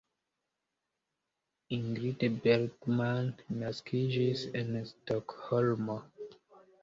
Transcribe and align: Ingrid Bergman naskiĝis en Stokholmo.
Ingrid 1.77 2.21
Bergman 2.47 3.27
naskiĝis 3.59 4.47
en 4.61 4.75
Stokholmo. 4.93 5.99